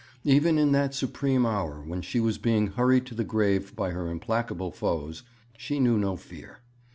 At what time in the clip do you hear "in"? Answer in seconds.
0.57-0.71